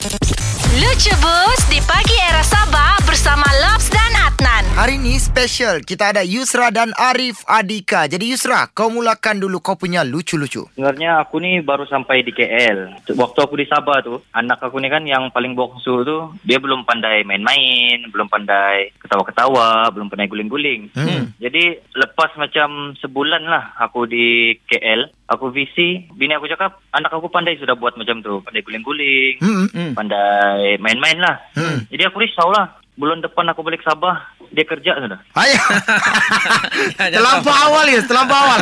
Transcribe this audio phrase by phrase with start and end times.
[0.00, 2.69] Lucu Bus di pagi era Sabah
[5.40, 10.68] special Kita ada Yusra dan Arif Adika Jadi Yusra Kau mulakan dulu Kau punya lucu-lucu
[10.76, 13.06] Sebenarnya aku ni baru sampai di KL.
[13.14, 16.82] Waktu aku di Sabah tu, anak aku ni kan yang paling bongsu tu, dia belum
[16.82, 20.90] pandai main-main, belum pandai ketawa-ketawa, belum pandai guling-guling.
[20.92, 21.30] Hmm.
[21.38, 27.30] Jadi lepas macam sebulan lah aku di KL, aku visi, bini aku cakap, anak aku
[27.30, 28.42] pandai sudah buat macam tu.
[28.42, 29.66] Pandai guling-guling, hmm.
[29.70, 29.92] Hmm.
[29.94, 31.38] pandai main-main lah.
[31.54, 31.86] Hmm.
[31.88, 32.82] Jadi aku risau lah.
[33.00, 34.18] Bulan depan aku balik Sabah,
[34.50, 35.20] dia kerja sudah.
[35.42, 35.64] Ayah
[37.10, 38.60] Terlampau awal ya Terlampau awal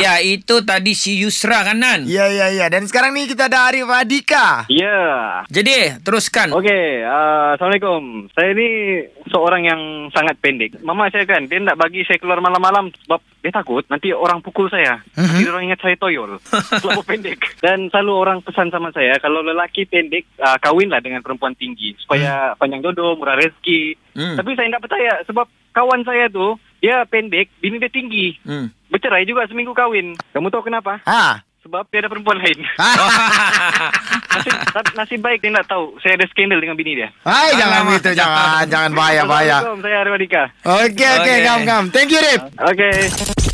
[0.00, 2.08] ya, itu tadi si Yusra kan Nan?
[2.08, 5.00] Ya ya ya Dan sekarang ni kita ada Arif Adika Ya.
[5.48, 6.52] Jadi, teruskan.
[6.52, 8.28] Okey, uh, Assalamualaikum.
[8.36, 8.68] Saya ni
[9.32, 9.80] seorang yang
[10.12, 10.80] sangat pendek.
[10.84, 14.68] Mama saya kan, dia tak bagi saya keluar malam-malam sebab dia takut nanti orang pukul
[14.68, 15.00] saya.
[15.16, 16.36] Nanti orang ingat saya toyol.
[16.84, 17.40] Selalu pendek.
[17.64, 21.96] Dan selalu orang pesan sama saya, kalau lelaki pendek, uh, kawinlah dengan perempuan tinggi.
[21.96, 23.96] Supaya panjang jodoh, murah rezeki.
[24.12, 24.36] Hmm.
[24.36, 28.36] Tapi saya tak percaya sebab kawan saya tu, dia pendek, bini dia tinggi.
[28.44, 28.68] Hmm.
[28.92, 30.12] Bercerai juga seminggu kawin.
[30.36, 31.00] Kamu tahu kenapa?
[31.08, 32.64] Ha Sebab dia ada perempuan lain.
[34.38, 34.54] nasib,
[34.94, 35.98] nasib baik dia tak tahu.
[36.00, 37.10] Saya ada skandal dengan bini dia.
[37.26, 40.42] Hai jangan begitu Jangan Jangan bahaya bahaya Assalamualaikum, saya Arif Adika.
[40.64, 41.36] Okey okey Okey.
[41.44, 42.96] Ngam ngam Thank you Rip Okey.
[43.10, 43.47] Dengarkan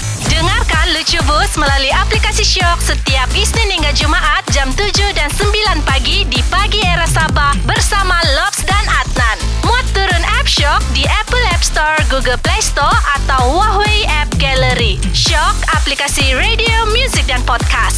[1.22, 5.54] Bus melalui aplikasi Shock setiap Isnin hingga Jumaat jam 7 dan 9
[5.86, 9.38] pagi di Pagi Era Sabah bersama Lobs dan Adnan.
[9.62, 14.98] Muat turun app Shock di Apple App Store, Google Play Store atau Huawei App Gallery.
[15.14, 17.93] Shock, aplikasi radio, muzik dan podcast.